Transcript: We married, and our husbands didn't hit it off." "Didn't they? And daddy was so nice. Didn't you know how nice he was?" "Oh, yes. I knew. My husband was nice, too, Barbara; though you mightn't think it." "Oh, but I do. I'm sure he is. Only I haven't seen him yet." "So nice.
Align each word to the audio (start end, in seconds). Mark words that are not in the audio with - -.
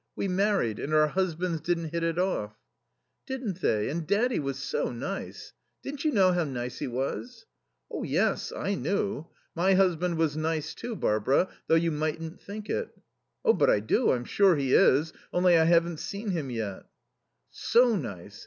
We 0.15 0.27
married, 0.27 0.79
and 0.79 0.95
our 0.95 1.09
husbands 1.09 1.61
didn't 1.61 1.89
hit 1.89 2.01
it 2.01 2.17
off." 2.17 2.55
"Didn't 3.27 3.61
they? 3.61 3.87
And 3.87 4.07
daddy 4.07 4.39
was 4.39 4.57
so 4.57 4.91
nice. 4.91 5.53
Didn't 5.83 6.03
you 6.03 6.11
know 6.11 6.31
how 6.33 6.43
nice 6.43 6.79
he 6.79 6.87
was?" 6.87 7.45
"Oh, 7.91 8.01
yes. 8.01 8.51
I 8.51 8.73
knew. 8.73 9.27
My 9.53 9.75
husband 9.75 10.17
was 10.17 10.35
nice, 10.35 10.73
too, 10.73 10.95
Barbara; 10.95 11.49
though 11.67 11.75
you 11.75 11.91
mightn't 11.91 12.41
think 12.41 12.67
it." 12.67 12.89
"Oh, 13.45 13.53
but 13.53 13.69
I 13.69 13.79
do. 13.79 14.09
I'm 14.09 14.25
sure 14.25 14.55
he 14.55 14.73
is. 14.73 15.13
Only 15.31 15.55
I 15.55 15.65
haven't 15.65 15.97
seen 15.99 16.31
him 16.31 16.49
yet." 16.49 16.85
"So 17.51 17.95
nice. 17.95 18.39